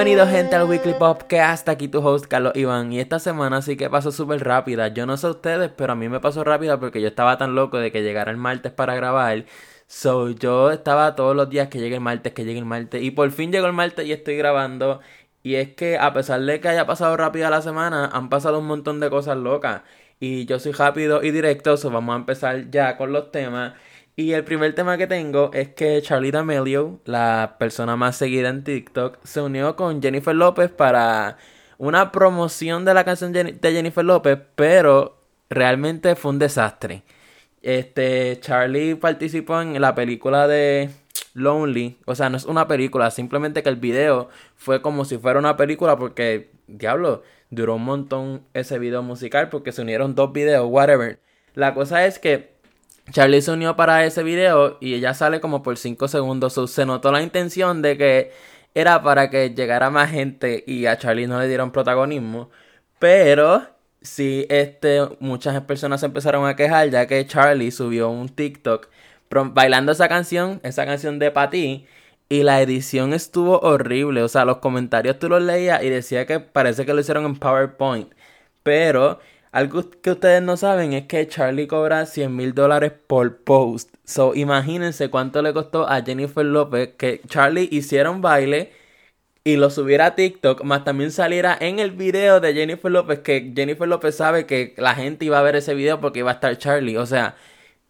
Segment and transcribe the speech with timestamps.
[0.00, 2.90] Bienvenidos gente al Weekly Pop, que hasta aquí tu host Carlos Iván.
[2.90, 4.88] Y esta semana sí que pasó súper rápida.
[4.88, 7.76] Yo no sé ustedes, pero a mí me pasó rápida porque yo estaba tan loco
[7.76, 9.44] de que llegara el martes para grabar.
[9.86, 13.02] So yo estaba todos los días que llegue el martes, que llegue el martes.
[13.02, 15.00] Y por fin llegó el martes y estoy grabando.
[15.42, 18.68] Y es que a pesar de que haya pasado rápida la semana, han pasado un
[18.68, 19.82] montón de cosas locas.
[20.18, 23.74] Y yo soy rápido y directo, so vamos a empezar ya con los temas.
[24.16, 28.64] Y el primer tema que tengo es que Charlie D'Amelio, la persona más seguida en
[28.64, 31.38] TikTok, se unió con Jennifer López para
[31.78, 37.02] una promoción de la canción de Jennifer López, pero realmente fue un desastre.
[37.62, 40.90] Este, Charlie participó en la película de
[41.34, 45.38] Lonely, o sea, no es una película, simplemente que el video fue como si fuera
[45.38, 50.66] una película porque, diablo, duró un montón ese video musical porque se unieron dos videos,
[50.68, 51.20] whatever.
[51.54, 52.59] La cosa es que
[53.10, 56.54] Charlie se unió para ese video y ella sale como por 5 segundos.
[56.70, 58.32] se notó la intención de que
[58.74, 62.50] era para que llegara más gente y a Charlie no le dieron protagonismo.
[62.98, 63.66] Pero
[64.02, 68.88] sí, este, muchas personas se empezaron a quejar ya que Charlie subió un TikTok
[69.52, 71.86] bailando esa canción, esa canción de Pati.
[72.28, 74.22] Y la edición estuvo horrible.
[74.22, 77.36] O sea, los comentarios tú los leías y decía que parece que lo hicieron en
[77.36, 78.12] PowerPoint.
[78.62, 79.20] Pero
[79.52, 83.94] algo que ustedes no saben es que Charlie cobra 100 mil dólares por post.
[84.04, 88.72] So, imagínense cuánto le costó a Jennifer López que Charlie hiciera un baile
[89.42, 93.52] y lo subiera a TikTok, más también saliera en el video de Jennifer López, que
[93.56, 96.56] Jennifer López sabe que la gente iba a ver ese video porque iba a estar
[96.58, 96.96] Charlie.
[96.98, 97.36] O sea,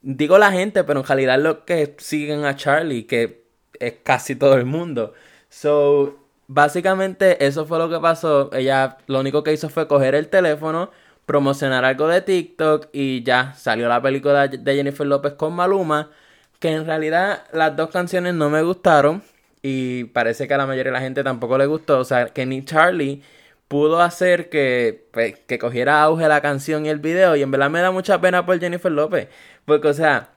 [0.01, 3.45] digo la gente, pero en realidad los que siguen a Charlie, que
[3.81, 5.15] es casi todo el mundo.
[5.49, 8.51] So, básicamente eso fue lo que pasó.
[8.53, 10.91] Ella lo único que hizo fue coger el teléfono
[11.31, 16.11] promocionar algo de TikTok y ya salió la película de Jennifer López con Maluma,
[16.59, 19.23] que en realidad las dos canciones no me gustaron
[19.63, 22.47] y parece que a la mayoría de la gente tampoco le gustó, o sea, que
[22.47, 23.23] ni Charlie
[23.69, 27.71] pudo hacer que, pues, que cogiera auge la canción y el video y en verdad
[27.71, 29.29] me da mucha pena por Jennifer López,
[29.67, 30.31] porque o sea,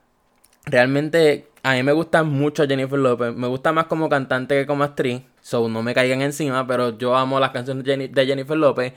[0.64, 4.84] realmente a mí me gusta mucho Jennifer López, me gusta más como cantante que como
[4.84, 8.92] actriz, so no me caigan encima, pero yo amo las canciones de Jennifer López,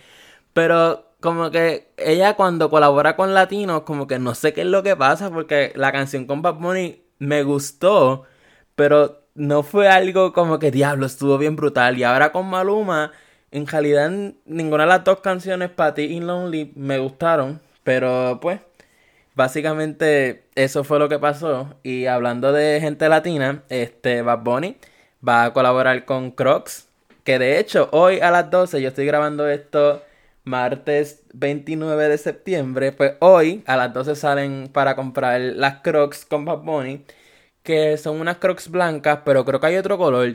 [0.53, 4.81] pero como que ella cuando colabora con latinos, como que no sé qué es lo
[4.81, 8.23] que pasa, porque la canción con Bad Bunny me gustó,
[8.75, 11.97] pero no fue algo como que diablo, estuvo bien brutal.
[11.97, 13.11] Y ahora con Maluma,
[13.51, 14.09] en realidad
[14.45, 18.61] ninguna de las dos canciones, Patty y Lonely, me gustaron, pero pues,
[19.35, 21.75] básicamente eso fue lo que pasó.
[21.83, 24.77] Y hablando de gente latina, este Bad Bunny
[25.27, 26.87] va a colaborar con Crocs,
[27.25, 30.03] que de hecho hoy a las 12 yo estoy grabando esto
[30.47, 36.45] martes 29 de septiembre, pues hoy a las 12 salen para comprar las Crocs con
[36.45, 37.05] Bad Bunny,
[37.63, 40.33] que son unas Crocs blancas, pero creo que hay otro color.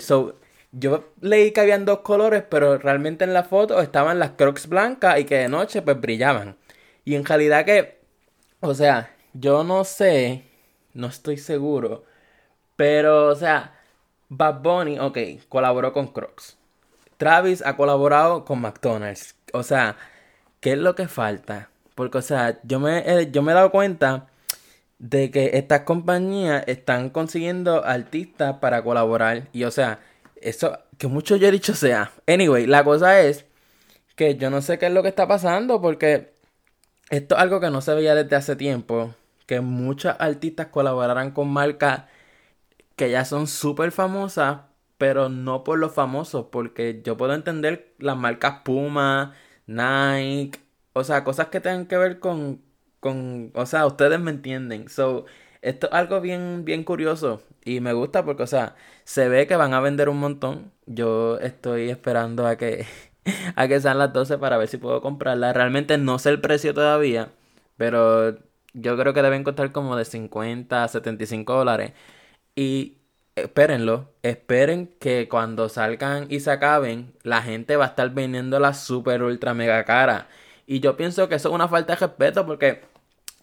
[0.72, 5.18] Yo leí que habían dos colores, pero realmente en la foto estaban las Crocs blancas
[5.20, 6.56] y que de noche pues brillaban.
[7.04, 8.00] Y en realidad que,
[8.60, 10.44] o sea, yo no sé,
[10.94, 12.04] no estoy seguro,
[12.76, 13.74] pero o sea,
[14.28, 15.18] Bad Bunny, ok,
[15.48, 16.56] colaboró con Crocs.
[17.18, 19.36] Travis ha colaborado con McDonald's.
[19.52, 19.96] O sea,
[20.60, 21.70] ¿qué es lo que falta?
[21.94, 24.28] Porque, o sea, yo me, yo me he dado cuenta
[24.98, 29.48] de que estas compañías están consiguiendo artistas para colaborar.
[29.52, 30.00] Y, o sea,
[30.36, 32.12] eso, que mucho yo he dicho sea.
[32.26, 33.46] Anyway, la cosa es
[34.16, 36.34] que yo no sé qué es lo que está pasando porque
[37.10, 39.14] esto es algo que no se veía desde hace tiempo.
[39.46, 42.04] Que muchos artistas colaboraran con marcas
[42.96, 44.60] que ya son súper famosas,
[45.02, 49.34] pero no por los famosos, porque yo puedo entender las marcas Puma,
[49.66, 50.60] Nike,
[50.92, 52.62] o sea, cosas que tengan que ver con,
[53.00, 54.88] con, o sea, ustedes me entienden.
[54.88, 55.24] So,
[55.60, 59.56] esto es algo bien, bien curioso y me gusta porque, o sea, se ve que
[59.56, 60.70] van a vender un montón.
[60.86, 62.86] Yo estoy esperando a que,
[63.56, 65.52] a que sean las 12 para ver si puedo comprarla.
[65.52, 67.32] Realmente no sé el precio todavía,
[67.76, 68.36] pero
[68.72, 71.92] yo creo que deben costar como de 50 a 75 dólares.
[72.54, 73.01] Y
[73.36, 78.74] espérenlo, esperen que cuando salgan y se acaben, la gente va a estar vendiendo la
[78.74, 80.28] super ultra mega cara.
[80.66, 82.82] Y yo pienso que eso es una falta de respeto porque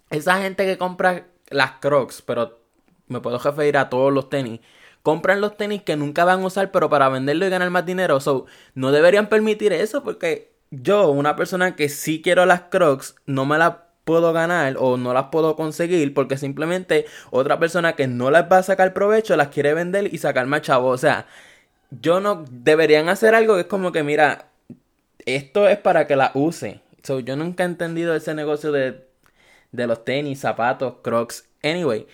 [0.09, 2.59] esa gente que compra las crocs, pero
[3.07, 4.59] me puedo referir a todos los tenis,
[5.03, 8.19] compran los tenis que nunca van a usar, pero para venderlo y ganar más dinero.
[8.19, 8.45] So,
[8.75, 13.57] no deberían permitir eso porque yo, una persona que sí quiero las crocs, no me
[13.57, 13.75] las
[14.09, 18.57] puedo ganar o no las puedo conseguir porque simplemente otra persona que no las va
[18.57, 20.87] a sacar provecho las quiere vender y sacar más chavo.
[20.87, 21.27] O sea,
[21.91, 24.47] yo no deberían hacer algo que es como que mira,
[25.27, 26.81] esto es para que la use.
[27.03, 29.05] So, yo nunca he entendido ese negocio de,
[29.71, 31.47] de los tenis, zapatos, crocs.
[31.61, 32.07] Anyway,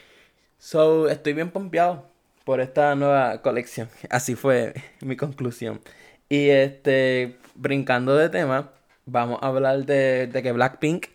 [0.58, 2.10] so estoy bien pompeado
[2.44, 3.88] por esta nueva colección.
[4.10, 5.80] Así fue mi conclusión.
[6.28, 8.74] Y este, brincando de tema,
[9.06, 11.06] vamos a hablar de, de que Blackpink,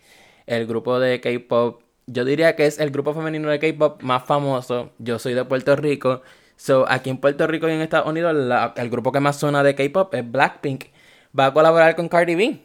[0.51, 4.91] el grupo de K-pop, yo diría que es el grupo femenino de K-pop más famoso.
[4.99, 6.23] Yo soy de Puerto Rico.
[6.57, 8.35] So, aquí en Puerto Rico y en Estados Unidos,
[8.77, 10.87] el grupo que más suena de K-pop es Blackpink.
[11.39, 12.59] Va a colaborar con Cardi B,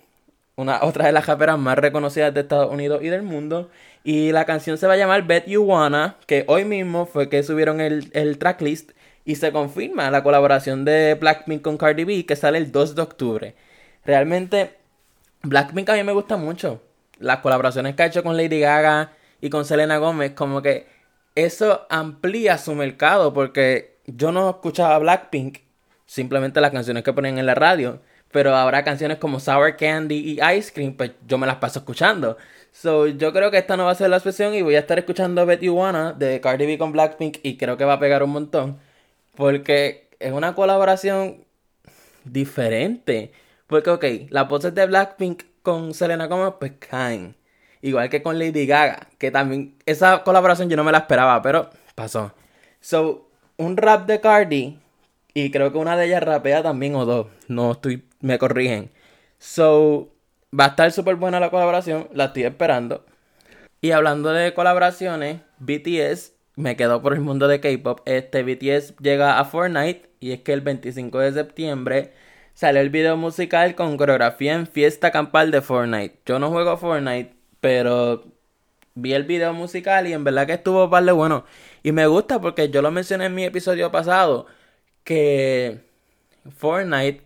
[0.55, 3.69] una, otra de las raperas más reconocidas de Estados Unidos y del mundo.
[4.03, 7.43] Y la canción se va a llamar Bet You Wanna, que hoy mismo fue que
[7.43, 8.91] subieron el, el tracklist
[9.25, 13.01] y se confirma la colaboración de Blackpink con Cardi B que sale el 2 de
[13.01, 13.55] octubre.
[14.05, 14.75] Realmente,
[15.43, 16.81] Blackpink a mí me gusta mucho.
[17.19, 20.87] Las colaboraciones que ha hecho con Lady Gaga y con Selena Gómez, como que
[21.35, 25.59] eso amplía su mercado porque yo no escuchaba Blackpink,
[26.05, 28.01] simplemente las canciones que ponen en la radio,
[28.31, 32.37] pero habrá canciones como Sour Candy y Ice Cream, pues yo me las paso escuchando.
[32.71, 34.99] So, yo creo que esta no va a ser la expresión y voy a estar
[34.99, 38.31] escuchando Betty Wanna de Cardi B con Blackpink y creo que va a pegar un
[38.31, 38.79] montón
[39.35, 41.45] porque es una colaboración
[42.25, 43.31] diferente.
[43.67, 47.35] Porque, ok, las voces de Blackpink con Selena Gomez pues caen.
[47.81, 51.69] Igual que con Lady Gaga, que también esa colaboración yo no me la esperaba, pero
[51.93, 52.31] pasó.
[52.79, 54.79] So, un rap de Cardi,
[55.33, 58.89] y creo que una de ellas rapea también o dos, no estoy, me corrigen.
[59.37, 60.09] So,
[60.57, 63.05] va a estar súper buena la colaboración, la estoy esperando.
[63.81, 67.99] Y hablando de colaboraciones, BTS me quedo por el mundo de K-pop.
[68.05, 72.13] Este BTS llega a Fortnite y es que el 25 de septiembre
[72.55, 76.19] sale el video musical con coreografía en fiesta campal de Fortnite.
[76.25, 78.23] Yo no juego Fortnite, pero
[78.95, 81.45] vi el video musical y en verdad que estuvo de bueno.
[81.83, 84.47] Y me gusta porque yo lo mencioné en mi episodio pasado
[85.03, 85.81] que
[86.57, 87.21] Fortnite,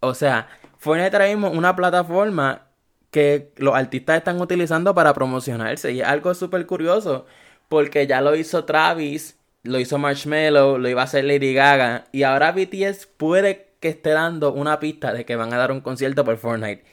[0.00, 0.48] o sea,
[0.78, 2.66] Fortnite traemos una plataforma
[3.10, 7.26] que los artistas están utilizando para promocionarse y es algo súper curioso
[7.68, 12.24] porque ya lo hizo Travis, lo hizo Marshmello, lo iba a hacer Lady Gaga y
[12.24, 16.24] ahora BTS puede que esté dando una pista de que van a dar un concierto
[16.24, 16.84] por Fortnite.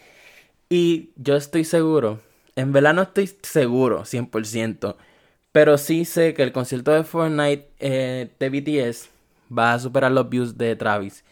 [0.69, 2.19] Y yo estoy seguro
[2.55, 4.95] en verdad no estoy seguro 100%.
[5.51, 9.09] Pero sí sé que el concierto de Fortnite eh, de BTS
[9.55, 11.23] va a superar los views de Travis.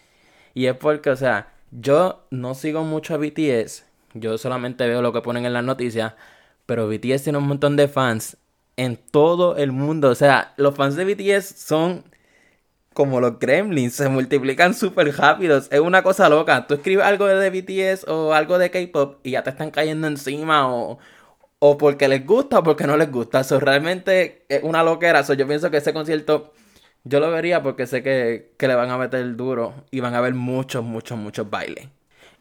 [0.54, 3.86] Y es porque, o sea, yo no sigo mucho a BTS.
[4.14, 6.14] Yo solamente veo lo que ponen en las noticias.
[6.66, 8.38] Pero BTS tiene un montón de fans
[8.78, 10.10] en todo el mundo.
[10.10, 12.04] O sea, los fans de BTS son
[12.94, 15.68] como los gremlins, se multiplican súper rápidos.
[15.72, 16.68] Es una cosa loca.
[16.68, 20.74] Tú escribes algo de BTS o algo de K-pop y ya te están cayendo encima
[20.74, 21.00] o,
[21.60, 23.42] o porque les gusta o porque no les gusta.
[23.42, 25.22] Eso realmente es una loquera.
[25.22, 26.54] yo pienso que ese concierto
[27.04, 30.22] yo lo vería porque sé que, que le van a meter duro y van a
[30.22, 31.88] ver muchos, muchos, muchos bailes.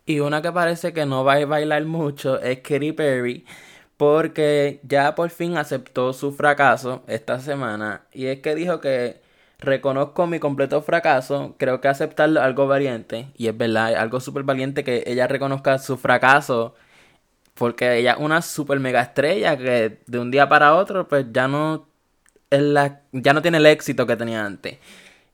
[0.06, 3.44] Y una que parece que no va a bailar mucho es Katy Perry
[3.96, 9.20] porque ya por fin aceptó su fracaso esta semana y es que dijo que
[9.61, 14.43] reconozco mi completo fracaso, creo que aceptarlo es algo valiente, y es verdad, algo súper
[14.45, 16.75] valiente que ella reconozca su fracaso,
[17.55, 21.49] porque ella es una super mega estrella que de un día para otro, pues ya
[21.49, 21.89] no,
[22.51, 24.79] la, ya no tiene el éxito que tenía antes.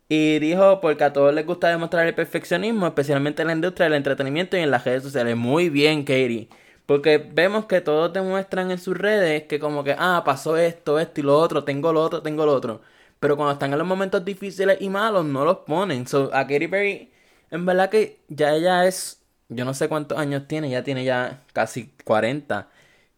[0.08, 3.94] Y dijo, porque a todos les gusta demostrar el perfeccionismo, especialmente en la industria del
[3.94, 5.36] entretenimiento y en las redes sociales.
[5.36, 6.48] Muy bien, Katie.
[6.86, 11.20] Porque vemos que todos demuestran en sus redes que como que, ah, pasó esto, esto
[11.20, 12.82] y lo otro, tengo lo otro, tengo lo otro.
[13.20, 16.06] Pero cuando están en los momentos difíciles y malos, no los ponen.
[16.06, 17.10] So, a Katy Perry,
[17.50, 21.42] en verdad que ya ella es, yo no sé cuántos años tiene, ya tiene ya
[21.52, 22.68] casi 40.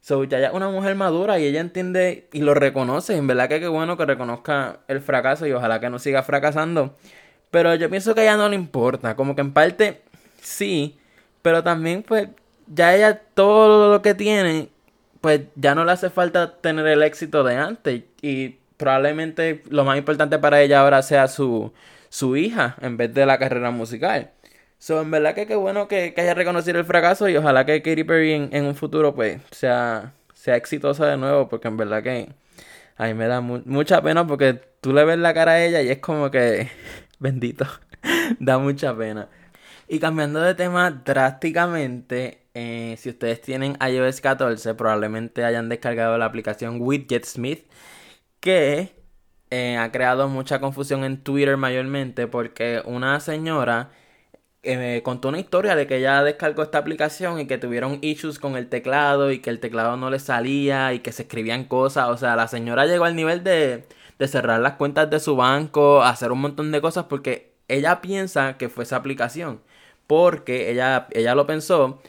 [0.00, 3.16] So, ya es una mujer madura y ella entiende y lo reconoce.
[3.16, 6.94] En verdad que qué bueno que reconozca el fracaso y ojalá que no siga fracasando.
[7.50, 9.16] Pero yo pienso que a ella no le importa.
[9.16, 10.02] Como que en parte
[10.40, 10.98] sí,
[11.42, 12.28] pero también pues
[12.66, 14.70] ya ella todo lo que tiene,
[15.20, 18.02] pues ya no le hace falta tener el éxito de antes.
[18.22, 21.72] Y probablemente lo más importante para ella ahora sea su,
[22.08, 24.30] su hija en vez de la carrera musical.
[24.78, 28.04] So, en verdad que qué bueno que, haya reconocido el fracaso y ojalá que Katy
[28.04, 32.28] Perry en, un futuro pues sea, sea exitosa de nuevo porque en verdad que
[32.96, 35.90] a mí me da mucha pena porque tú le ves la cara a ella y
[35.90, 36.70] es como que
[37.18, 37.66] bendito,
[38.38, 39.28] da mucha pena.
[39.88, 46.26] Y cambiando de tema drásticamente, eh, si ustedes tienen iOS 14 probablemente hayan descargado la
[46.26, 47.64] aplicación Widget Smith
[48.40, 48.94] que
[49.50, 53.90] eh, ha creado mucha confusión en Twitter mayormente porque una señora
[54.62, 58.56] eh, contó una historia de que ella descargó esta aplicación y que tuvieron issues con
[58.56, 62.08] el teclado y que el teclado no le salía y que se escribían cosas.
[62.08, 63.86] O sea, la señora llegó al nivel de,
[64.18, 68.56] de cerrar las cuentas de su banco, hacer un montón de cosas porque ella piensa
[68.58, 69.62] que fue esa aplicación.
[70.06, 72.00] Porque ella, ella lo pensó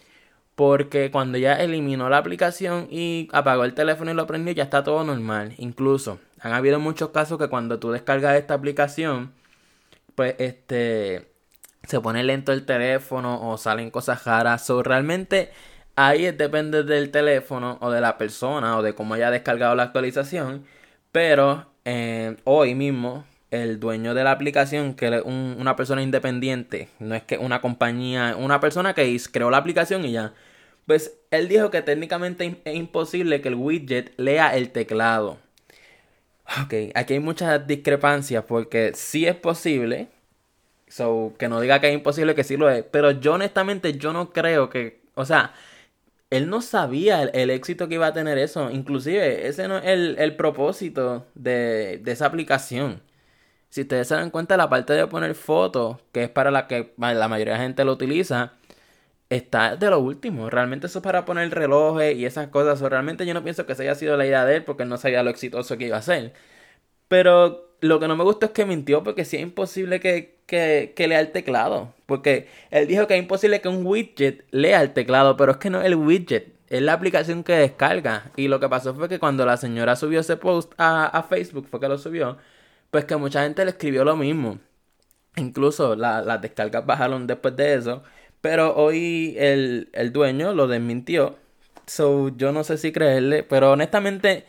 [0.60, 4.84] porque cuando ya eliminó la aplicación y apagó el teléfono y lo prendió, ya está
[4.84, 5.54] todo normal.
[5.58, 9.32] Incluso, han habido muchos casos que cuando tú descargas esta aplicación,
[10.16, 11.32] pues este
[11.84, 14.70] se pone lento el teléfono o salen cosas raras.
[14.70, 15.50] O realmente
[15.96, 20.66] ahí depende del teléfono o de la persona o de cómo haya descargado la actualización.
[21.14, 27.16] Pero eh, hoy mismo el dueño de la aplicación, que es una persona independiente, no
[27.16, 30.34] es que una compañía, una persona que creó la aplicación y ya,
[30.90, 35.38] pues él dijo que técnicamente es imposible que el widget lea el teclado.
[36.64, 40.08] Ok, aquí hay muchas discrepancias porque sí es posible,
[40.88, 44.14] so, que no diga que es imposible, que sí lo es, pero yo honestamente yo
[44.14, 45.54] no creo que, o sea,
[46.32, 50.16] él no sabía el, éxito que iba a tener eso, inclusive ese no es el,
[50.18, 53.04] el propósito de, de esa aplicación.
[53.70, 56.96] Si ustedes se dan cuenta, la parte de poner fotos, que es para la que
[56.98, 58.59] la mayoría de la gente lo utiliza,
[59.30, 60.50] está de lo último.
[60.50, 62.82] Realmente eso es para poner relojes y esas cosas.
[62.82, 64.98] O realmente yo no pienso que esa haya sido la idea de él porque no
[64.98, 66.34] sabía lo exitoso que iba a ser.
[67.08, 70.94] Pero lo que no me gusta es que mintió porque sí es imposible que, que,
[70.96, 71.94] que, lea el teclado.
[72.06, 75.70] Porque él dijo que es imposible que un widget lea el teclado, pero es que
[75.70, 76.54] no es el widget.
[76.70, 78.32] Es la aplicación que descarga.
[78.36, 81.68] Y lo que pasó fue que cuando la señora subió ese post a, a Facebook,
[81.70, 82.38] fue que lo subió
[82.92, 84.60] pues que mucha gente le escribió lo mismo.
[85.36, 88.04] Incluso las descargas bajaron después de eso.
[88.42, 91.38] Pero hoy el, el dueño lo desmintió.
[91.88, 93.44] So, yo no sé si creerle.
[93.44, 94.46] Pero honestamente,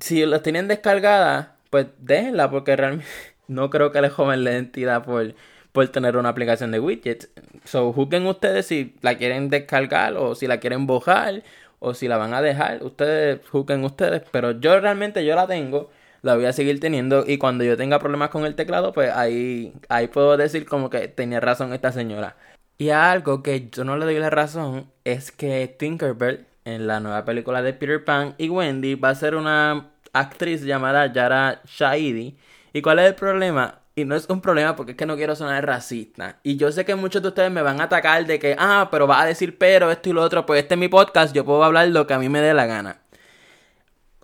[0.00, 2.50] si las tienen descargadas, pues déjenla.
[2.50, 3.06] Porque realmente
[3.48, 5.34] no creo que le joven la identidad por,
[5.72, 7.30] por tener una aplicación de widgets.
[7.64, 11.42] So, juzguen ustedes si la quieren descargar o si la quieren bojar
[11.78, 12.82] o si la van a dejar.
[12.84, 14.22] Ustedes juzguen ustedes.
[14.30, 15.90] Pero yo realmente yo la tengo
[16.22, 19.72] la voy a seguir teniendo y cuando yo tenga problemas con el teclado, pues ahí,
[19.88, 22.36] ahí puedo decir como que tenía razón esta señora.
[22.78, 27.24] Y algo que yo no le doy la razón es que Tinkerbell en la nueva
[27.24, 32.38] película de Peter Pan y Wendy va a ser una actriz llamada Yara Shahidi.
[32.72, 33.80] ¿Y cuál es el problema?
[33.96, 36.38] Y no es un problema porque es que no quiero sonar racista.
[36.44, 39.08] Y yo sé que muchos de ustedes me van a atacar de que, ah, pero
[39.08, 40.46] va a decir pero, esto y lo otro.
[40.46, 42.66] Pues este es mi podcast, yo puedo hablar lo que a mí me dé la
[42.66, 43.00] gana.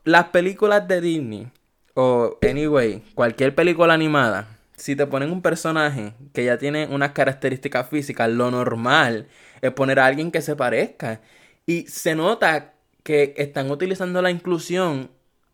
[0.04, 1.50] Las películas de Disney
[1.94, 7.88] o, anyway, cualquier película animada, si te ponen un personaje que ya tiene unas características
[7.88, 9.28] físicas, lo normal
[9.61, 11.21] es poner a alguien que se parezca.
[11.66, 15.11] Y se nota que están utilizando la inclusión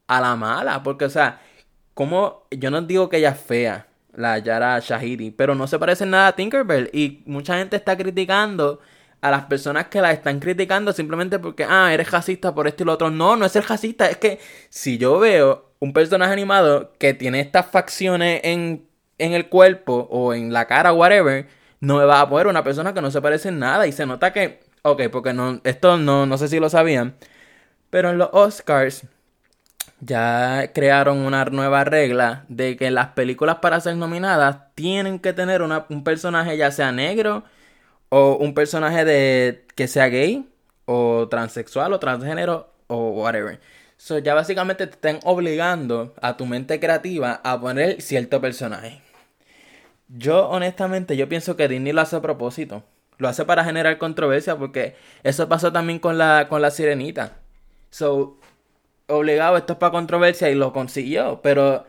[0.07, 0.83] a la mala.
[0.83, 1.41] Porque, o sea,
[1.95, 6.07] como yo no digo que ella es fea, la Yara Shahiri, pero no se parece
[6.07, 6.91] nada a Tinkerbell.
[6.93, 8.81] Y mucha gente está criticando
[9.21, 12.87] a las personas que la están criticando simplemente porque, ah, eres racista por esto y
[12.87, 13.11] lo otro.
[13.11, 17.41] No, no es ser racista, es que si yo veo un personaje animado que tiene
[17.41, 18.87] estas facciones en,
[19.21, 21.47] en el cuerpo o en la cara, whatever,
[21.81, 23.87] no me va a poner una persona que no se parece en nada.
[23.87, 27.15] Y se nota que, ok, porque no, esto no, no sé si lo sabían,
[27.91, 29.05] pero en los Oscars
[30.01, 35.63] ya crearon una nueva regla de que las películas para ser nominadas tienen que tener
[35.63, 37.45] una, un personaje ya sea negro
[38.09, 40.49] o un personaje de que sea gay
[40.87, 43.61] o transexual o transgénero o whatever.
[43.97, 49.03] So, ya básicamente te están obligando a tu mente creativa a poner cierto personaje.
[50.17, 52.83] Yo honestamente, yo pienso que Disney lo hace a propósito.
[53.19, 57.39] Lo hace para generar controversia porque eso pasó también con la, con la sirenita.
[57.91, 58.39] So,
[59.09, 61.41] obligado, esto es para controversia y lo consiguió.
[61.43, 61.85] Pero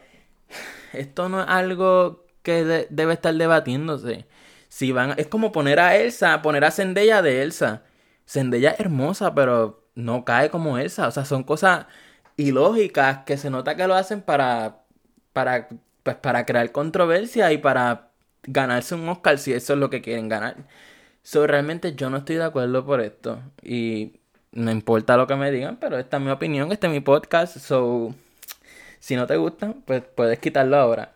[0.93, 4.27] esto no es algo que debe estar debatiéndose.
[4.67, 7.83] Si van, es como poner a Elsa, poner a Zendaya de Elsa.
[8.27, 11.07] Zendaya es hermosa, pero no cae como esa.
[11.07, 11.87] O sea, son cosas
[12.37, 14.83] ilógicas que se nota que lo hacen para,
[15.33, 15.69] para,
[16.03, 18.10] pues, para crear controversia y para
[18.43, 20.57] ganarse un Oscar si eso es lo que quieren ganar.
[21.24, 23.41] So, realmente yo no estoy de acuerdo por esto.
[23.62, 24.19] Y
[24.51, 27.57] no importa lo que me digan, pero esta es mi opinión, este es mi podcast.
[27.57, 28.15] So,
[29.00, 31.13] si no te gusta, pues puedes quitarlo ahora.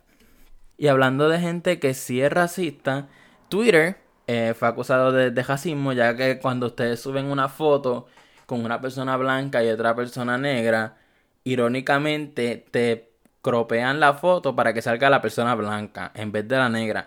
[0.78, 3.08] Y hablando de gente que sí es racista,
[3.50, 8.08] Twitter eh, fue acusado de, de racismo, ya que cuando ustedes suben una foto
[8.46, 10.98] con una persona blanca y otra persona negra,
[11.44, 13.15] irónicamente te
[13.46, 17.06] cropean la foto para que salga la persona blanca en vez de la negra.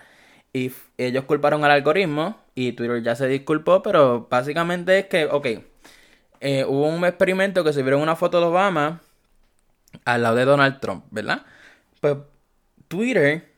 [0.53, 5.47] Y ellos culparon al algoritmo y Twitter ya se disculpó, pero básicamente es que, ok,
[6.41, 9.01] eh, hubo un experimento que se vieron una foto de Obama
[10.05, 11.43] al lado de Donald Trump, ¿verdad?
[12.01, 12.19] Pues
[12.87, 13.49] Twitter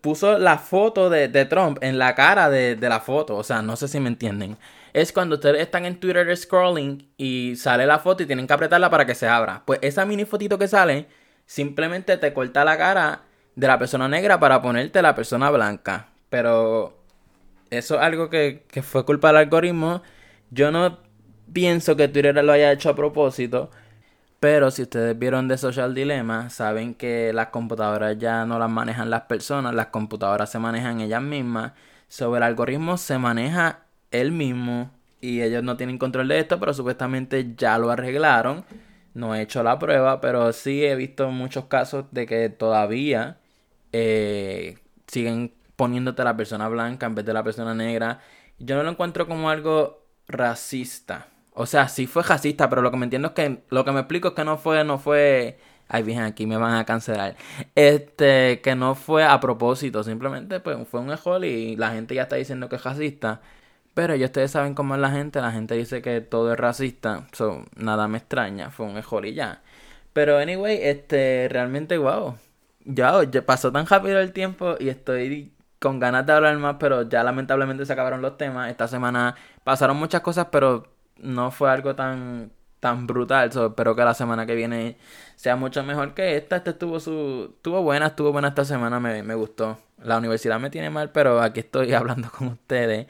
[0.00, 3.86] puso la foto de, Trump en la cara de la foto, o sea, no sé
[3.86, 4.58] si me entienden
[4.92, 8.90] es cuando ustedes están en Twitter scrolling y sale la foto y tienen que apretarla
[8.90, 9.62] para que se abra.
[9.64, 11.06] Pues esa mini fotito que sale
[11.48, 13.22] simplemente te corta la cara
[13.56, 16.08] de la persona negra para ponerte la persona blanca.
[16.28, 16.96] Pero
[17.70, 20.02] eso es algo que, que fue culpa del algoritmo.
[20.50, 20.98] Yo no
[21.52, 23.70] pienso que Twitter lo haya hecho a propósito.
[24.40, 29.10] Pero si ustedes vieron The Social Dilemma, saben que las computadoras ya no las manejan
[29.10, 31.72] las personas, las computadoras se manejan ellas mismas.
[32.08, 34.90] Sobre el algoritmo se maneja él mismo
[35.20, 38.64] y ellos no tienen control de esto, pero supuestamente ya lo arreglaron.
[39.14, 43.38] No he hecho la prueba, pero sí he visto muchos casos de que todavía
[43.92, 48.20] eh, siguen poniéndote la persona blanca en vez de la persona negra.
[48.58, 51.28] Yo no lo encuentro como algo racista.
[51.52, 54.00] O sea, sí fue racista, pero lo que me entiendo es que lo que me
[54.00, 55.58] explico es que no fue, no fue.
[55.88, 57.36] Ay, bien, aquí me van a cancelar.
[57.74, 62.22] Este, que no fue a propósito, simplemente pues fue un error y la gente ya
[62.22, 63.40] está diciendo que es racista.
[63.98, 67.26] Pero ya ustedes saben cómo es la gente, la gente dice que todo es racista,
[67.32, 69.60] so, nada me extraña, fue un error y ya.
[70.12, 72.36] Pero anyway, este, realmente wow.
[72.84, 77.08] Ya, ya pasó tan rápido el tiempo y estoy con ganas de hablar más, pero
[77.08, 78.70] ya lamentablemente se acabaron los temas.
[78.70, 80.86] Esta semana pasaron muchas cosas, pero
[81.16, 83.48] no fue algo tan tan brutal.
[83.48, 84.96] espero que la semana que viene
[85.34, 86.54] sea mucho mejor que esta.
[86.58, 89.76] Esta estuvo su estuvo buena, estuvo buena esta semana, me, me gustó.
[90.04, 93.08] La universidad me tiene mal, pero aquí estoy hablando con ustedes.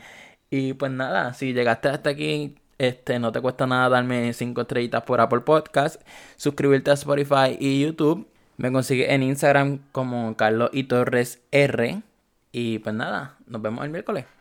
[0.50, 5.02] Y pues nada, si llegaste hasta aquí, este no te cuesta nada darme 5 estrellitas
[5.02, 6.00] por Apple Podcast,
[6.36, 8.28] suscribirte a Spotify y YouTube.
[8.56, 12.02] Me consigue en Instagram como Carlos y Torres R.
[12.50, 14.37] Y pues nada, nos vemos el miércoles.